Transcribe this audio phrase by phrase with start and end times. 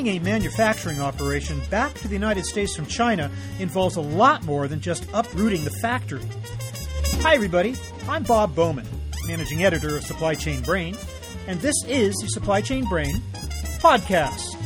[0.00, 4.66] Bringing a manufacturing operation back to the United States from China involves a lot more
[4.66, 6.24] than just uprooting the factory.
[7.20, 7.76] Hi, everybody.
[8.08, 8.86] I'm Bob Bowman,
[9.26, 10.96] managing editor of Supply Chain Brain,
[11.46, 13.14] and this is the Supply Chain Brain
[13.82, 14.59] podcast.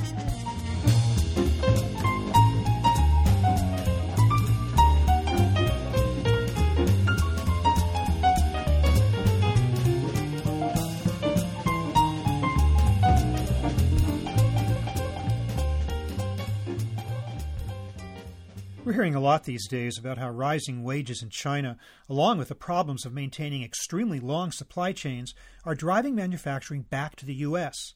[18.85, 22.55] We're hearing a lot these days about how rising wages in China, along with the
[22.55, 25.35] problems of maintaining extremely long supply chains,
[25.65, 27.95] are driving manufacturing back to the U.S.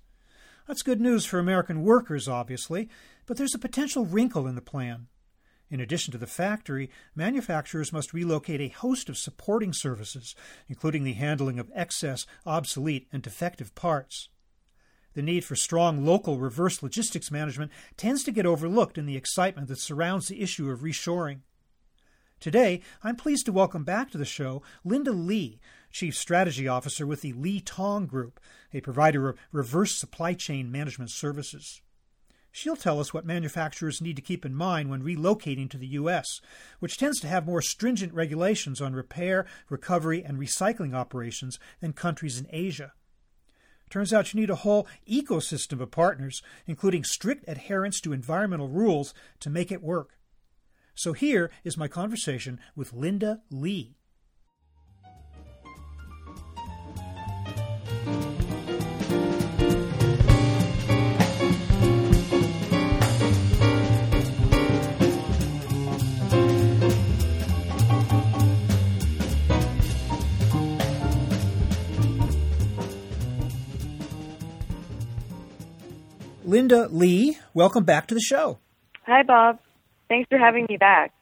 [0.66, 2.88] That's good news for American workers, obviously,
[3.26, 5.08] but there's a potential wrinkle in the plan.
[5.68, 10.34] In addition to the factory, manufacturers must relocate a host of supporting services,
[10.70, 14.30] including the handling of excess, obsolete, and defective parts.
[15.18, 19.66] The need for strong local reverse logistics management tends to get overlooked in the excitement
[19.66, 21.40] that surrounds the issue of reshoring.
[22.38, 25.58] Today, I'm pleased to welcome back to the show Linda Li,
[25.90, 28.38] Chief Strategy Officer with the Li Tong Group,
[28.72, 31.82] a provider of reverse supply chain management services.
[32.52, 36.40] She'll tell us what manufacturers need to keep in mind when relocating to the U.S.,
[36.78, 42.38] which tends to have more stringent regulations on repair, recovery, and recycling operations than countries
[42.38, 42.92] in Asia.
[43.90, 49.14] Turns out you need a whole ecosystem of partners, including strict adherence to environmental rules,
[49.40, 50.18] to make it work.
[50.94, 53.97] So here is my conversation with Linda Li.
[76.48, 78.58] Linda Li, welcome back to the show.
[79.04, 79.58] Hi, Bob.
[80.08, 81.12] Thanks for having me back.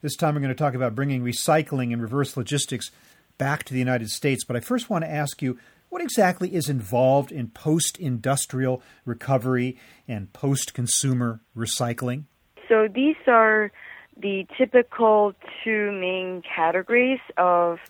[0.00, 2.92] This time we're going to talk about bringing recycling and reverse logistics
[3.36, 4.44] back to the United States.
[4.44, 5.58] But I first want to ask you
[5.88, 9.76] what exactly is involved in post industrial recovery
[10.06, 12.26] and post consumer recycling?
[12.68, 13.72] So these are
[14.16, 17.80] the typical two main categories of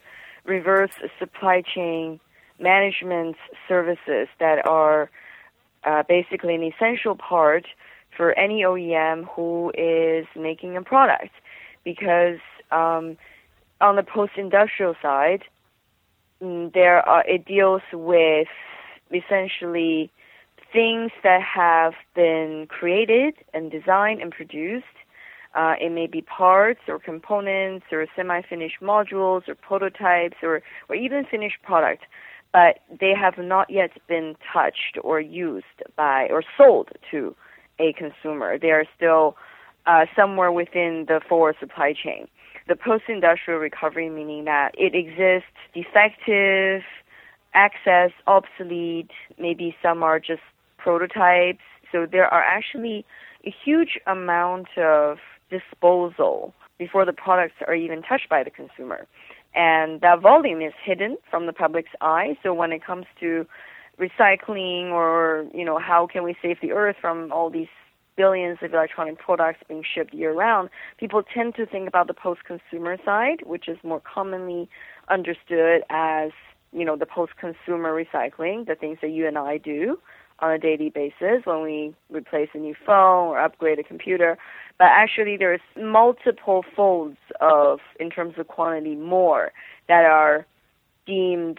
[0.46, 2.20] reverse supply chain
[2.58, 3.36] management
[3.68, 5.10] services that are
[5.84, 7.66] uh, basically an essential part
[8.16, 11.30] for any OEM who is making a product
[11.84, 12.38] because
[12.70, 13.16] um,
[13.80, 15.42] on the post-industrial side,
[16.42, 18.48] mm, there are, it deals with
[19.12, 20.10] essentially
[20.72, 24.84] things that have been created and designed and produced.
[25.54, 31.24] Uh, it may be parts or components or semi-finished modules or prototypes or, or even
[31.24, 32.04] finished product
[32.52, 35.64] but they have not yet been touched or used
[35.96, 37.34] by or sold to
[37.78, 38.58] a consumer.
[38.58, 39.36] They are still
[39.86, 42.28] uh, somewhere within the forward supply chain.
[42.68, 46.82] The post-industrial recovery meaning that it exists defective,
[47.54, 50.42] excess, obsolete, maybe some are just
[50.78, 51.62] prototypes.
[51.90, 53.04] So there are actually
[53.44, 55.18] a huge amount of
[55.50, 59.06] disposal before the products are even touched by the consumer
[59.54, 62.36] and that volume is hidden from the public's eye.
[62.42, 63.46] So when it comes to
[63.98, 67.68] recycling or you know how can we save the earth from all these
[68.16, 70.68] billions of electronic products being shipped year round,
[70.98, 74.68] people tend to think about the post-consumer side, which is more commonly
[75.08, 76.30] understood as
[76.72, 79.98] you know the post-consumer recycling, the things that you and I do
[80.40, 84.38] on a daily basis when we replace a new phone or upgrade a computer
[84.80, 89.52] but actually there's multiple folds of, in terms of quantity, more
[89.88, 90.46] that are
[91.04, 91.58] deemed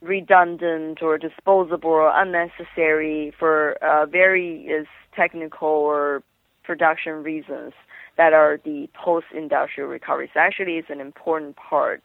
[0.00, 6.22] redundant or disposable or unnecessary for uh, various technical or
[6.62, 7.74] production reasons
[8.16, 10.30] that are the post-industrial recovery.
[10.32, 12.02] So actually, it's an important part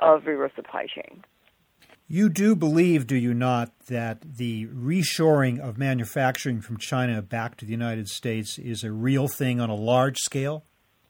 [0.00, 1.22] of reverse supply chain.
[2.10, 7.66] You do believe, do you not, that the reshoring of manufacturing from China back to
[7.66, 10.64] the United States is a real thing on a large scale?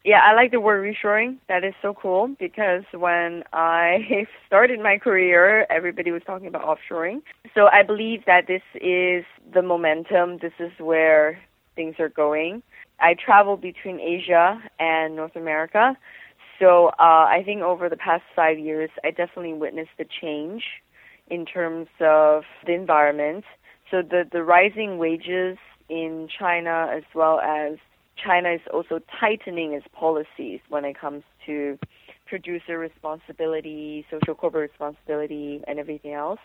[0.05, 1.37] Yeah, I like the word reshoring.
[1.49, 7.23] That is so cool because when I started my career, everybody was talking about offshoring.
[7.55, 9.25] So I believe that this is
[9.55, 10.39] the momentum.
[10.43, 11.39] This is where
[11.77, 12.61] things are going.
[12.99, 15.97] I travel between Asia and North America.
[16.59, 20.65] So uh, I think over the past five years, I definitely witnessed the change
[21.31, 23.45] in terms of the environment.
[23.91, 25.59] So the, the rising wages
[25.89, 27.79] in China as well as
[28.23, 31.79] China is also tightening its policies when it comes to
[32.27, 36.41] producer responsibility, social corporate responsibility, and everything else.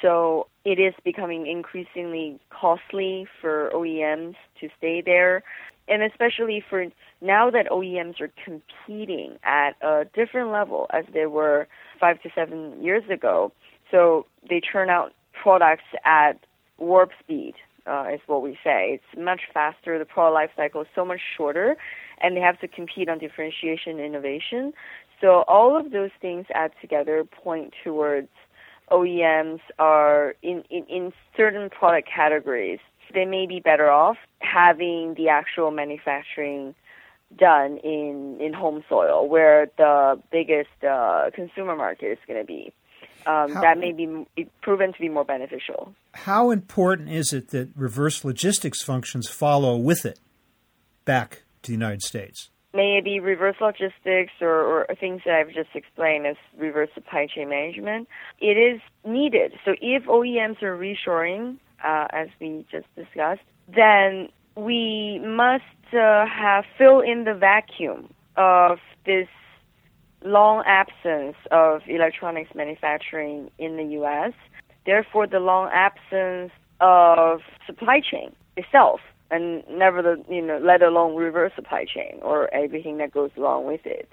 [0.00, 5.42] So it is becoming increasingly costly for OEMs to stay there.
[5.88, 6.86] And especially for
[7.20, 11.66] now that OEMs are competing at a different level as they were
[11.98, 13.52] five to seven years ago.
[13.90, 16.38] So they churn out products at
[16.78, 17.54] warp speed,
[17.86, 19.00] uh, is what we say.
[19.00, 19.98] It's much faster.
[19.98, 21.76] The product life cycle is so much shorter,
[22.20, 24.72] and they have to compete on differentiation innovation.
[25.20, 28.28] So all of those things add together point towards
[28.90, 32.78] OEMs are in, in, in certain product categories.
[33.12, 36.74] They may be better off having the actual manufacturing
[37.36, 42.72] done in, in home soil, where the biggest uh, consumer market is going to be.
[43.26, 45.94] Um, how, that may be proven to be more beneficial.
[46.14, 50.20] How important is it that reverse logistics functions follow with it
[51.04, 52.50] back to the United States?
[52.74, 58.08] maybe reverse logistics or, or things that I've just explained as reverse supply chain management.
[58.40, 59.54] It is needed.
[59.64, 63.40] So if OEMs are reshoring, uh, as we just discussed,
[63.74, 69.28] then we must uh, have fill in the vacuum of this
[70.24, 74.32] long absence of electronics manufacturing in the U.S.
[74.84, 79.00] Therefore, the long absence of supply chain itself
[79.30, 83.66] and never the you know let alone reverse supply chain or everything that goes along
[83.66, 84.08] with it.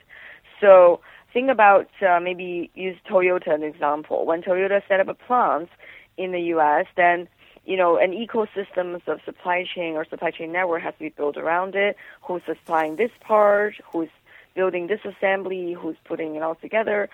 [0.59, 0.99] So
[1.33, 4.25] think about uh, maybe use Toyota as an example.
[4.25, 5.69] When Toyota set up a plant
[6.17, 7.27] in the U.S., then
[7.65, 11.37] you know an ecosystem of supply chain or supply chain network has to be built
[11.37, 11.95] around it.
[12.21, 13.75] Who's supplying this part?
[13.91, 14.09] Who's
[14.55, 15.75] building this assembly?
[15.79, 17.09] Who's putting it all together?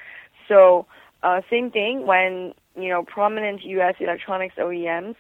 [0.47, 0.85] So
[1.23, 3.95] uh, same thing when you know prominent U.S.
[3.99, 5.15] electronics OEMs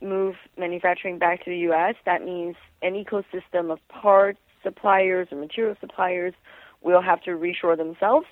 [0.00, 5.76] move manufacturing back to the U.S., that means an ecosystem of parts suppliers or material
[5.80, 6.34] suppliers
[6.82, 8.26] will have to reshore themselves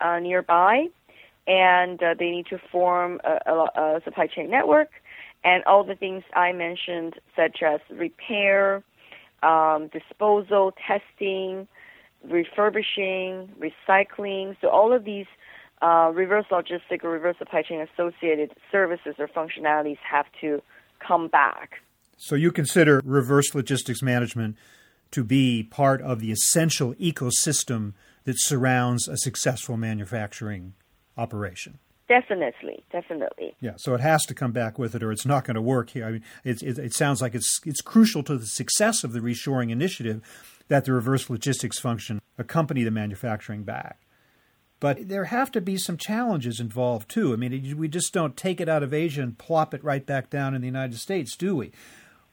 [0.00, 0.86] uh, nearby,
[1.46, 3.54] and uh, they need to form a, a,
[3.96, 4.88] a, supply chain network.
[5.44, 8.82] And all the things I mentioned, such as repair,
[9.42, 11.68] um, disposal, testing,
[12.24, 14.56] refurbishing, recycling.
[14.60, 15.26] So all of these
[15.82, 20.62] uh, reverse logistic or reverse supply chain associated services or functionalities have to
[21.06, 21.80] come back.
[22.16, 24.56] So you consider reverse logistics management
[25.12, 27.94] to be part of the essential ecosystem
[28.24, 30.74] that surrounds a successful manufacturing
[31.16, 31.78] operation.
[32.08, 33.54] Definitely, definitely.
[33.60, 35.90] Yeah, so it has to come back with it, or it's not going to work
[35.90, 36.06] here.
[36.06, 39.20] I mean, it, it, it sounds like it's it's crucial to the success of the
[39.20, 40.22] reshoring initiative
[40.68, 44.00] that the reverse logistics function accompany the manufacturing back.
[44.80, 47.32] But there have to be some challenges involved too.
[47.32, 50.30] I mean, we just don't take it out of Asia and plop it right back
[50.30, 51.72] down in the United States, do we?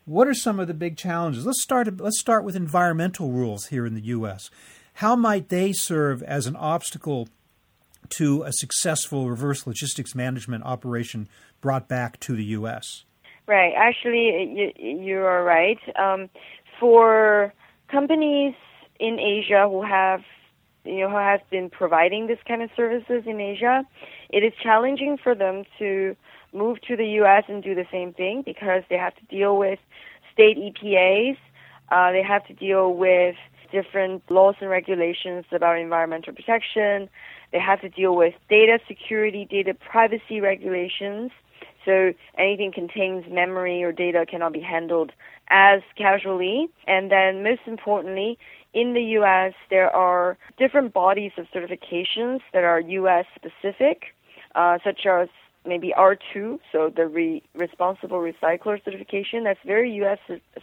[0.04, 1.44] What are some of the big challenges?
[1.44, 2.00] Let's start.
[2.00, 4.48] Let's start with environmental rules here in the U.S.
[4.94, 7.28] How might they serve as an obstacle
[8.10, 11.28] to a successful reverse logistics management operation
[11.60, 13.04] brought back to the U.S.?
[13.46, 13.72] Right.
[13.76, 15.78] Actually, you, you are right.
[15.98, 16.28] Um,
[16.80, 17.52] for
[17.88, 18.54] companies
[18.98, 20.22] in Asia who have
[20.84, 23.84] you know, who has been providing this kind of services in Asia,
[24.30, 26.16] it is challenging for them to
[26.52, 27.44] move to the U.S.
[27.48, 29.78] and do the same thing because they have to deal with
[30.32, 31.36] state EPAs.
[31.90, 33.36] Uh, they have to deal with
[33.72, 37.08] different laws and regulations about environmental protection.
[37.52, 41.30] They have to deal with data security, data privacy regulations.
[41.84, 45.12] So anything contains memory or data cannot be handled
[45.48, 46.68] as casually.
[46.86, 48.38] And then most importantly,
[48.74, 53.24] in the U.S., there are different bodies of certifications that are U.S.
[53.34, 54.14] specific,
[54.54, 55.28] uh, such as
[55.64, 59.44] maybe R2, so the re- responsible recycler certification.
[59.44, 60.18] That's very U.S.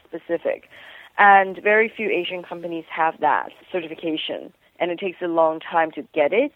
[0.05, 0.69] specific,
[1.17, 6.03] and very few Asian companies have that certification, and it takes a long time to
[6.13, 6.53] get it.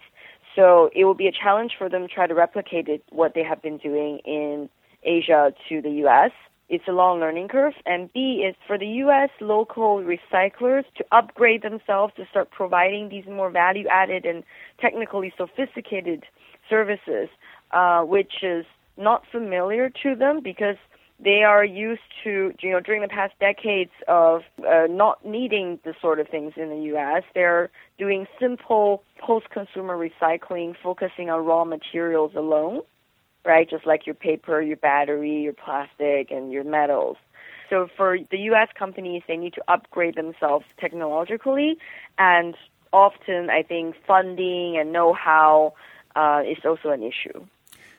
[0.58, 3.44] So it will be a challenge for them to try to replicate it, what they
[3.44, 4.70] have been doing in
[5.04, 6.32] Asia to the U.S
[6.70, 7.74] it's a long learning curve.
[7.86, 9.30] And B is for the U.S.
[9.40, 14.44] local recyclers to upgrade themselves to start providing these more value added and
[14.80, 16.26] technically sophisticated
[16.70, 17.30] services,
[17.72, 18.66] uh, which is
[18.98, 20.76] not familiar to them because
[21.20, 25.94] they are used to, you know, during the past decades of uh, not needing the
[26.00, 27.24] sort of things in the U.S.
[27.34, 32.82] They're doing simple post-consumer recycling, focusing on raw materials alone
[33.48, 33.68] right?
[33.68, 37.18] Just like your paper, your battery, your plastic, and your metals.
[37.70, 38.68] So for the U.S.
[38.78, 41.78] companies, they need to upgrade themselves technologically,
[42.18, 42.56] and
[42.94, 45.74] often I think funding and know-how
[46.16, 47.46] uh, is also an issue.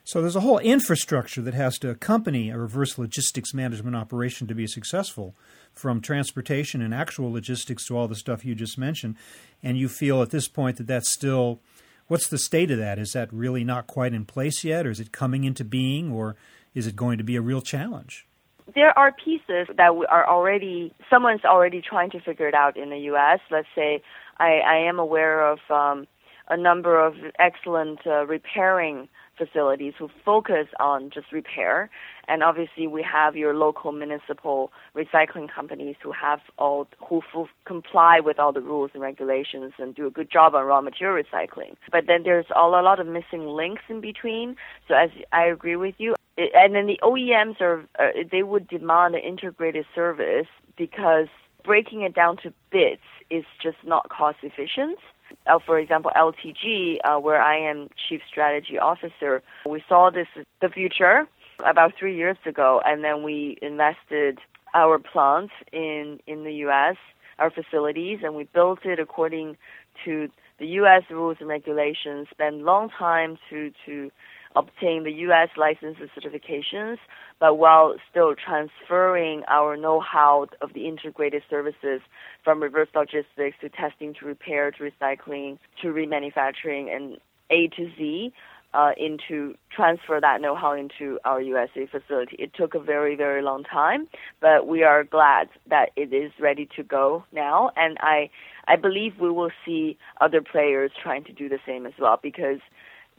[0.09, 4.55] So there's a whole infrastructure that has to accompany a reverse logistics management operation to
[4.55, 5.37] be successful,
[5.75, 9.17] from transportation and actual logistics to all the stuff you just mentioned.
[9.62, 11.61] And you feel at this point that that's still
[12.07, 12.99] What's the state of that?
[12.99, 16.37] Is that really not quite in place yet, or is it coming into being, or
[16.75, 18.27] is it going to be a real challenge?
[18.75, 22.99] There are pieces that are already, someone's already trying to figure it out in the
[23.12, 23.41] U.S.
[23.50, 24.03] Let's say
[24.38, 26.07] I, I am aware of um,
[26.49, 31.88] a number of excellent uh, repairing facilities who focus on just repair.
[32.26, 38.21] And obviously, we have your local municipal recycling companies who have all who f- comply
[38.21, 41.76] with all the rules and regulations and do a good job on raw material recycling.
[41.90, 44.57] But then there's all a lot of missing links in between.
[44.88, 49.14] So as I agree with you, and then the OEMs are uh, they would demand
[49.14, 51.28] an integrated service because
[51.64, 54.99] breaking it down to bits is just not cost efficient.
[55.47, 60.29] Uh, for example, LTG, uh, where I am chief strategy officer, we saw this
[60.61, 61.27] the future
[61.65, 64.39] about three years ago, and then we invested
[64.75, 66.97] our plants in in the U.S.,
[67.39, 69.57] our facilities, and we built it according
[70.05, 71.03] to the U.S.
[71.11, 72.29] rules and regulations.
[72.31, 74.11] Spent long time to to
[74.59, 75.49] obtain the U.S.
[75.57, 76.99] licenses certifications,
[77.38, 82.00] but while still transferring our know-how of the integrated services
[82.43, 87.19] from reverse logistics to testing to repair to recycling to remanufacturing and
[87.50, 88.33] A to Z
[88.75, 92.37] uh, into transfer that know-how into our USA facility.
[92.38, 94.09] It took a very, very long time,
[94.41, 98.29] but we are glad that it is ready to go now, and I,
[98.67, 102.59] I believe we will see other players trying to do the same as well because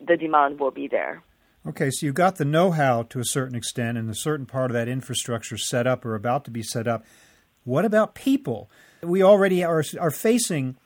[0.06, 1.24] the demand will be there.
[1.68, 4.72] Okay, so you've got the know how to a certain extent, and a certain part
[4.72, 7.06] of that infrastructure set up or about to be set up.
[7.64, 8.72] What about people?
[9.04, 10.78] We already are, are facing,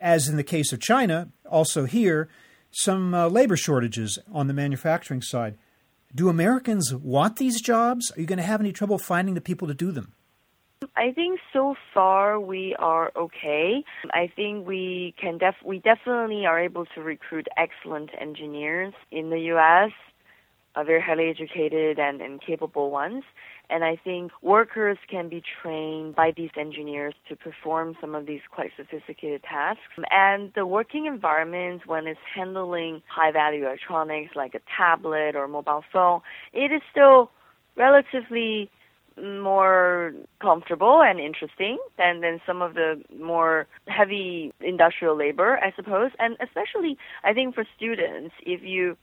[0.00, 2.28] as in the case of China, also here,
[2.70, 5.58] some uh, labor shortages on the manufacturing side.
[6.14, 8.10] Do Americans want these jobs?
[8.16, 10.14] Are you going to have any trouble finding the people to do them?
[10.96, 13.84] I think so far we are okay.
[14.12, 19.38] I think we can def- we definitely are able to recruit excellent engineers in the
[19.54, 19.92] US
[20.74, 23.24] uh, very highly educated and, and capable ones.
[23.70, 28.40] And I think workers can be trained by these engineers to perform some of these
[28.50, 29.80] quite sophisticated tasks.
[30.10, 35.84] And the working environment, when it's handling high value electronics like a tablet or mobile
[35.92, 36.20] phone,
[36.52, 37.30] it is still
[37.76, 38.70] relatively
[39.22, 46.10] more comfortable and interesting than, than some of the more heavy industrial labor, I suppose.
[46.18, 48.96] And especially, I think for students, if you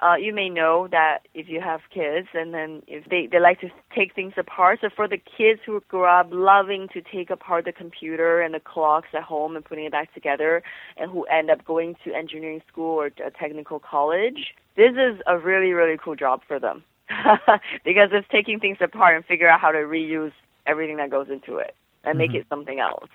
[0.00, 3.60] uh, you may know that if you have kids and then if they, they like
[3.60, 4.80] to take things apart.
[4.80, 8.60] So for the kids who grew up loving to take apart the computer and the
[8.60, 10.62] clocks at home and putting it back together
[10.96, 15.38] and who end up going to engineering school or a technical college, this is a
[15.38, 16.82] really, really cool job for them.
[17.84, 20.32] because it's taking things apart and figure out how to reuse
[20.66, 22.32] everything that goes into it and mm-hmm.
[22.32, 23.08] make it something else.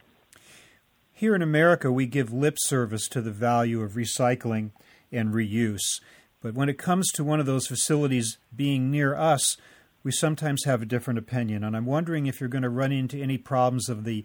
[1.11, 4.71] Here in America, we give lip service to the value of recycling
[5.11, 5.99] and reuse.
[6.41, 9.57] But when it comes to one of those facilities being near us,
[10.03, 11.63] we sometimes have a different opinion.
[11.63, 14.23] And I'm wondering if you're going to run into any problems of the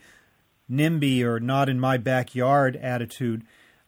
[0.71, 3.42] NIMBY or not in my backyard attitude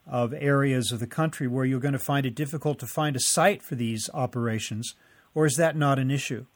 [0.07, 3.21] of areas of the country where you're going to find it difficult to find a
[3.21, 4.95] site for these operations,
[5.35, 6.47] or is that not an issue?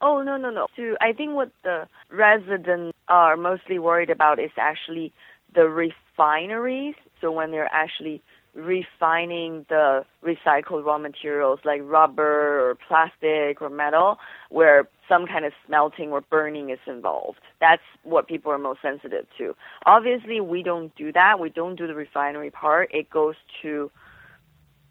[0.00, 0.66] Oh, no, no, no.
[0.76, 5.12] So I think what the residents are mostly worried about is actually
[5.54, 6.94] the refineries.
[7.20, 8.22] So when they're actually
[8.54, 14.18] refining the recycled raw materials like rubber or plastic or metal
[14.48, 17.38] where some kind of smelting or burning is involved.
[17.60, 19.54] That's what people are most sensitive to.
[19.86, 21.40] Obviously, we don't do that.
[21.40, 22.90] We don't do the refinery part.
[22.94, 23.90] It goes to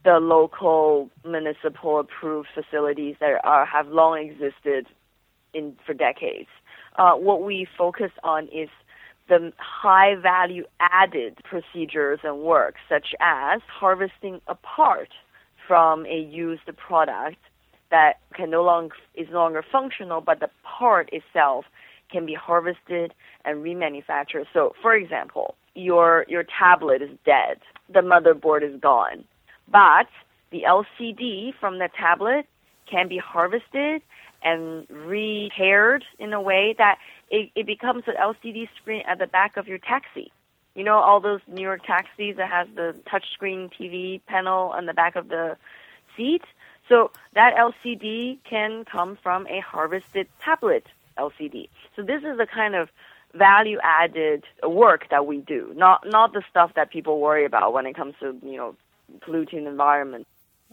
[0.03, 4.88] the local municipal approved facilities that are have long existed
[5.53, 6.50] in for decades.
[6.98, 8.70] Uh, what we focus on is
[9.30, 15.10] the high value added procedures and work, such as harvesting a part
[15.68, 17.38] from a used product
[17.89, 21.65] that can no longer is no longer functional, but the part itself
[22.12, 23.13] can be harvested
[23.46, 24.46] and remanufactured.
[24.53, 27.60] So, for example, your your tablet is dead,
[27.92, 29.24] the motherboard is gone,
[29.72, 30.08] but
[30.51, 32.46] the LCD from the tablet
[32.89, 34.01] can be harvested
[34.44, 36.98] and repaired in a way that
[37.30, 40.32] it, it becomes an LCD screen at the back of your taxi.
[40.76, 44.94] You know all those New York taxis that has the touchscreen TV panel on the
[44.94, 45.58] back of the
[46.18, 46.44] seat.
[46.90, 50.86] So that LCD can come from a harvested tablet
[51.18, 51.70] LCD.
[51.96, 52.90] So this is the kind of
[53.34, 57.86] value added work that we do, not not the stuff that people worry about when
[57.86, 58.76] it comes to you know
[59.22, 60.28] polluting environment.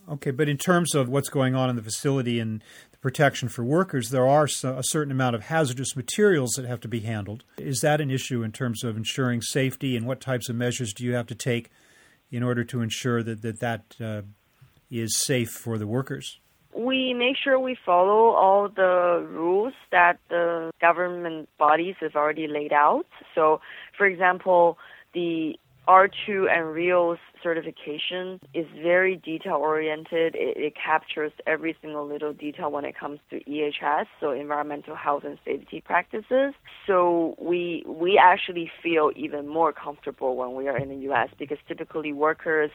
[0.08, 2.62] Okay, but in terms of what's going on in the facility and
[3.00, 7.00] protection for workers, there are a certain amount of hazardous materials that have to be
[7.00, 7.44] handled.
[7.56, 11.04] Is that an issue in terms of ensuring safety, and what types of measures do
[11.04, 11.70] you have to take
[12.30, 14.22] in order to ensure that that, that uh,
[14.90, 16.38] is safe for the workers?
[16.74, 22.72] We make sure we follow all the rules that the government bodies have already laid
[22.72, 23.06] out.
[23.34, 23.60] So,
[23.98, 24.78] for example,
[25.12, 25.58] the
[25.88, 30.34] R2 and RIOS certification is very detail oriented.
[30.34, 35.24] It, it, captures every single little detail when it comes to EHS, so environmental health
[35.24, 36.54] and safety practices.
[36.86, 41.58] So we we actually feel even more comfortable when we are in the US because
[41.66, 42.70] typically workers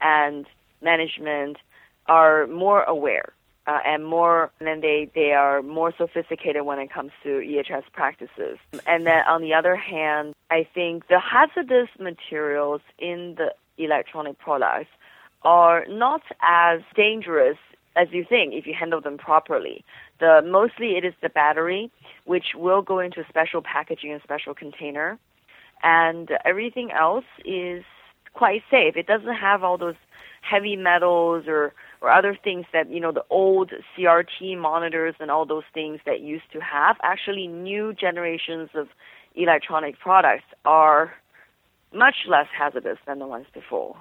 [0.00, 0.46] and
[0.82, 1.58] management
[2.06, 3.32] are more aware
[3.66, 8.58] uh, and more then they they are more sophisticated when it comes to EHS practices.
[8.86, 14.90] And then on the other hand, I think the hazardous materials in the electronic products
[15.42, 17.58] are not as dangerous
[17.94, 19.84] as you think if you handle them properly.
[20.18, 21.90] The mostly it is the battery
[22.24, 25.18] which will go into special packaging and special container
[25.82, 27.84] and everything else is
[28.34, 28.96] quite safe.
[28.96, 29.96] It doesn't have all those
[30.40, 35.46] heavy metals or or other things that you know the old CRT monitors and all
[35.46, 36.96] those things that used to have.
[37.02, 38.88] Actually, new generations of
[39.34, 41.14] electronic products are
[41.94, 43.96] much less hazardous than the ones before.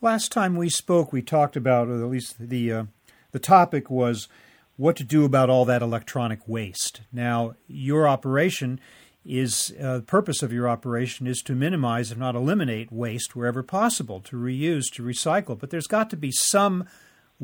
[0.00, 2.84] Last time we spoke, we talked about, or at least the uh,
[3.32, 4.28] the topic was
[4.76, 7.02] what to do about all that electronic waste.
[7.12, 8.80] Now, your operation
[9.24, 13.62] is uh, the purpose of your operation is to minimize, if not eliminate, waste wherever
[13.62, 15.58] possible, to reuse, to recycle.
[15.58, 16.86] But there's got to be some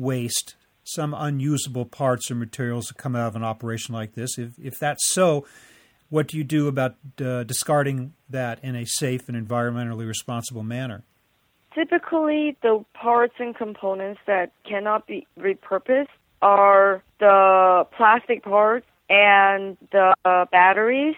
[0.01, 4.37] waste, some unusable parts or materials that come out of an operation like this.
[4.37, 5.45] If, if that's so,
[6.09, 11.03] what do you do about uh, discarding that in a safe and environmentally responsible manner?
[11.73, 16.07] Typically, the parts and components that cannot be repurposed
[16.41, 21.15] are the plastic parts and the uh, batteries,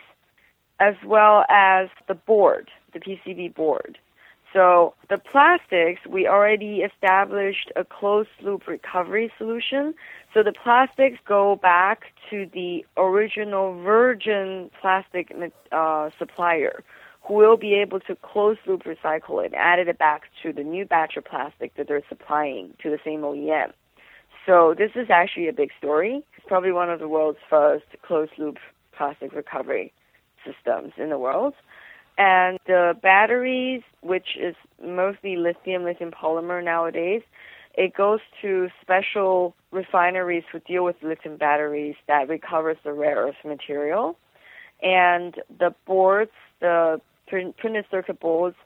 [0.79, 3.97] as well as the board, the PCB board.
[4.53, 9.95] So the plastics, we already established a closed loop recovery solution.
[10.33, 15.33] So the plastics go back to the original virgin plastic
[15.71, 16.83] uh, supplier
[17.23, 20.85] who will be able to closed loop recycle it, add it back to the new
[20.85, 23.71] batch of plastic that they're supplying to the same OEM.
[24.45, 26.21] So this is actually a big story.
[26.37, 28.57] It's probably one of the world's first closed loop
[28.95, 29.93] plastic recovery
[30.45, 31.53] systems in the world.
[32.17, 37.21] And the batteries, which is mostly lithium, lithium polymer nowadays,
[37.75, 43.35] it goes to special refineries who deal with lithium batteries that recovers the rare earth
[43.43, 44.17] material.
[44.81, 48.57] And the boards, the printed circuit boards,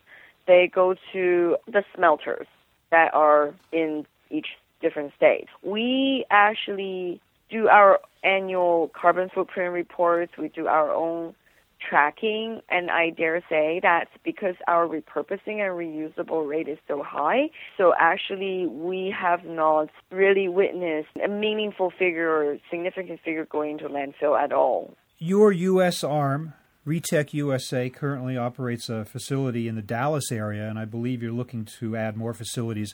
[0.46, 2.48] they go to the smelters
[2.92, 4.48] that are in each
[4.82, 5.48] different state.
[5.62, 10.34] We actually do our annual carbon footprint reports.
[10.38, 11.34] We do our own
[11.80, 17.50] tracking, and I dare say that because our repurposing and reusable rate is so high,
[17.78, 23.86] so actually we have not really witnessed a meaningful figure or significant figure going to
[23.86, 24.96] landfill at all.
[25.18, 26.04] Your U.S.
[26.04, 26.54] arm,
[26.86, 31.66] Retech USA, currently operates a facility in the Dallas area, and I believe you're looking
[31.80, 32.94] to add more facilities.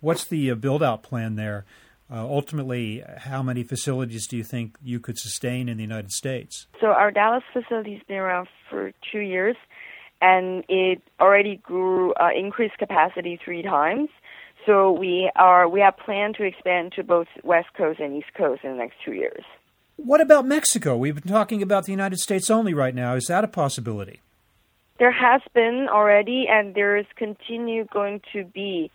[0.00, 1.64] What's the uh, build out plan there?
[2.12, 6.66] Uh, ultimately, how many facilities do you think you could sustain in the United States?
[6.78, 9.56] So, our Dallas facility has been around for two years,
[10.20, 14.10] and it already grew, uh, increased capacity three times.
[14.66, 18.62] So, we are we have planned to expand to both West Coast and East Coast
[18.62, 19.42] in the next two years.
[19.96, 20.98] What about Mexico?
[20.98, 23.14] We've been talking about the United States only right now.
[23.14, 24.20] Is that a possibility?
[24.98, 28.90] There has been already, and there is continue going to be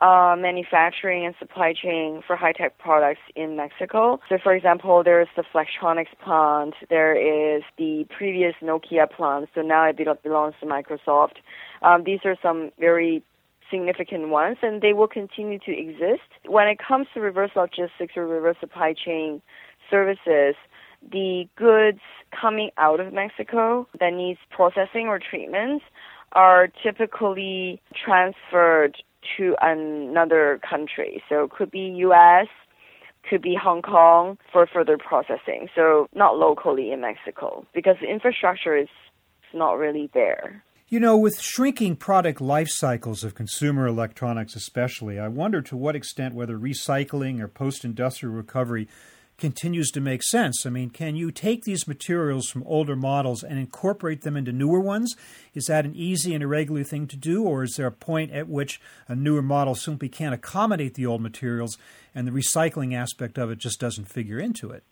[0.00, 4.18] uh, manufacturing and supply chain for high tech products in Mexico.
[4.28, 9.84] So, for example, there's the Flextronics plant, there is the previous Nokia plant, so now
[9.84, 11.36] it belongs to Microsoft.
[11.82, 13.22] Um, these are some very
[13.70, 16.28] significant ones, and they will continue to exist.
[16.46, 19.42] When it comes to reverse logistics or reverse supply chain
[19.90, 20.54] services,
[21.12, 22.00] the goods
[22.38, 25.82] coming out of Mexico that needs processing or treatment
[26.32, 28.96] are typically transferred
[29.36, 31.22] to another country.
[31.28, 32.46] So it could be US,
[33.28, 35.68] could be Hong Kong for further processing.
[35.74, 38.88] So not locally in Mexico because the infrastructure is
[39.52, 40.62] not really there.
[40.88, 45.94] You know, with shrinking product life cycles of consumer electronics, especially, I wonder to what
[45.94, 48.88] extent whether recycling or post industrial recovery
[49.40, 50.64] continues to make sense.
[50.64, 54.80] I mean, can you take these materials from older models and incorporate them into newer
[54.80, 55.16] ones?
[55.54, 58.30] Is that an easy and a regular thing to do, or is there a point
[58.30, 61.76] at which a newer model simply can't accommodate the old materials
[62.14, 64.84] and the recycling aspect of it just doesn't figure into it?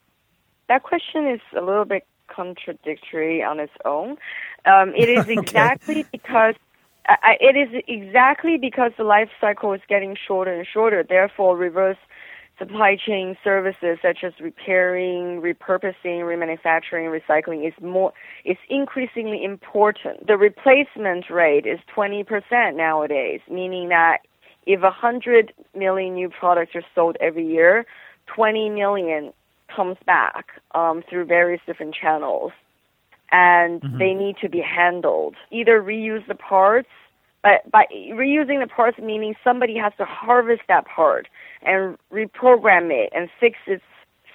[0.69, 4.17] That question is a little bit contradictory on its own.
[4.65, 5.33] Um, it is okay.
[5.35, 6.55] exactly because
[7.07, 11.03] I, it is exactly because the life cycle is getting shorter and shorter.
[11.03, 11.97] Therefore, reverse
[12.59, 18.13] supply chain services such as repairing, repurposing, remanufacturing, recycling is more
[18.45, 20.27] is increasingly important.
[20.27, 24.19] The replacement rate is 20% nowadays, meaning that
[24.67, 27.87] if 100 million new products are sold every year,
[28.35, 29.33] 20 million
[29.75, 32.53] comes back um, through various different channels,
[33.31, 33.99] and mm-hmm.
[33.99, 35.37] they need to be handled.
[35.51, 36.89] Either reuse the parts,
[37.43, 41.29] but by reusing the parts meaning somebody has to harvest that part
[41.63, 43.83] and reprogram it and fix its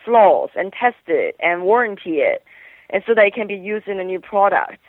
[0.04, 2.44] flaws and test it and warranty it,
[2.90, 4.80] and so that it can be used in a new product.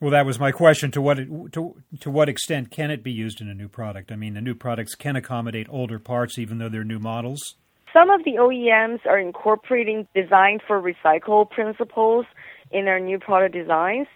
[0.00, 0.90] Well, that was my question.
[0.92, 4.12] To what to to what extent can it be used in a new product?
[4.12, 7.56] I mean, the new products can accommodate older parts, even though they're new models.
[7.92, 12.26] Some of the OEMs are incorporating design for recycle principles
[12.72, 14.08] in their new product designs.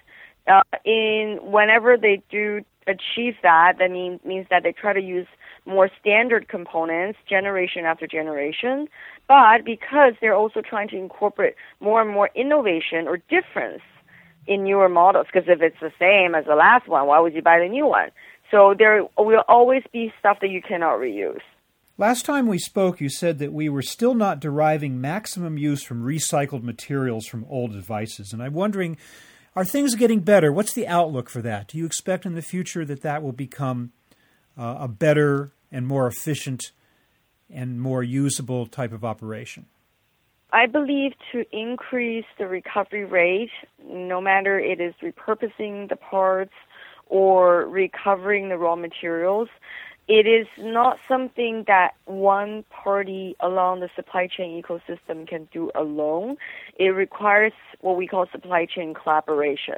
[0.49, 5.27] Uh, in whenever they do achieve that, that means means that they try to use
[5.67, 8.89] more standard components generation after generation.
[9.29, 13.83] But because they're also trying to incorporate more and more innovation or difference
[14.47, 17.43] in newer models, because if it's the same as the last one, why would you
[17.43, 18.11] buy the new one?
[18.51, 21.41] So there will always be stuff that you cannot reuse.
[21.99, 26.05] Last time we spoke, you said that we were still not deriving maximum use from
[26.05, 28.33] recycled materials from old devices.
[28.33, 28.97] And I'm wondering,
[29.59, 30.53] are things getting better?
[30.53, 31.67] What's the outlook for that?
[31.67, 33.91] Do you expect in the future that that will become
[34.57, 36.71] uh, a better and more efficient
[37.51, 39.67] and more usable type of operation?
[40.53, 43.51] I believe to increase the recovery rate,
[43.85, 46.55] no matter it is repurposing the parts
[47.09, 49.49] or recovering the raw materials,
[50.09, 56.39] it is not something that one party along the supply chain ecosystem can do alone.
[56.79, 59.77] It requires what we call supply chain collaboration.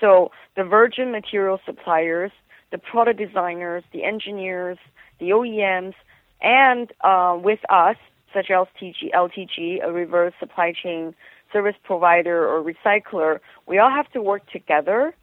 [0.00, 2.30] So the virgin material suppliers,
[2.70, 4.78] the product designers, the engineers,
[5.18, 5.94] the OEMs,
[6.40, 7.96] and uh, with us,
[8.32, 11.14] such as LTG, LTG, a reverse supply chain
[11.52, 15.14] service provider or recycler, we all have to work together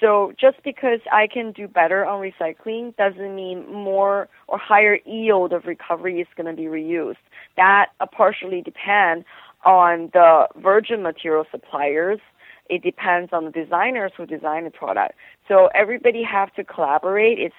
[0.00, 5.52] so just because I can do better on recycling doesn't mean more or higher yield
[5.52, 7.16] of recovery is going to be reused.
[7.56, 9.24] That uh, partially depends
[9.64, 12.20] on the virgin material suppliers.
[12.68, 15.14] It depends on the designers who design the product.
[15.48, 17.38] So everybody have to collaborate.
[17.38, 17.54] It's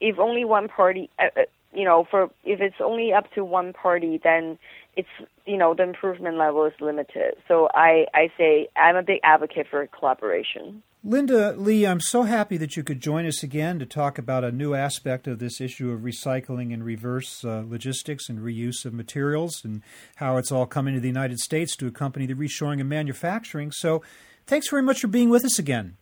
[0.00, 1.42] if only one party, uh, uh
[1.72, 4.58] you know, for if it's only up to one party, then
[4.96, 5.08] it's
[5.46, 7.34] you know the improvement level is limited.
[7.46, 10.82] So I I say I'm a big advocate for collaboration.
[11.02, 14.52] Linda Li, I'm so happy that you could join us again to talk about a
[14.52, 19.64] new aspect of this issue of recycling and reverse uh, logistics and reuse of materials
[19.64, 19.80] and
[20.16, 23.72] how it's all coming to the United States to accompany the reshoring of manufacturing.
[23.72, 24.02] So,
[24.46, 25.96] thanks very much for being with us again.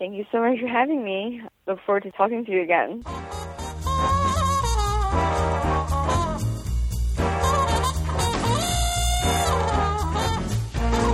[0.00, 1.40] Thank you so much for having me.
[1.68, 3.02] Look forward to talking to you again.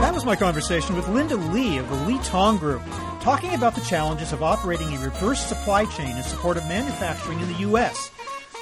[0.01, 2.81] That was my conversation with Linda Li of the Li Tong Group
[3.21, 7.53] talking about the challenges of operating a reverse supply chain in support of manufacturing in
[7.53, 8.11] the U.S.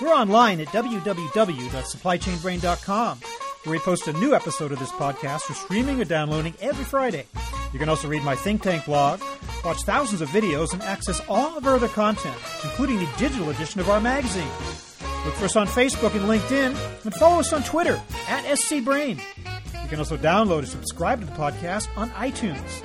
[0.00, 3.18] We're online at www.supplychainbrain.com,
[3.64, 7.26] where we post a new episode of this podcast for streaming or downloading every Friday.
[7.72, 9.20] You can also read my think tank blog,
[9.64, 13.80] watch thousands of videos, and access all of our other content, including the digital edition
[13.80, 14.50] of our magazine.
[15.24, 19.20] Look for us on Facebook and LinkedIn, and follow us on Twitter at SCBrain.
[19.82, 22.84] You can also download and subscribe to the podcast on iTunes.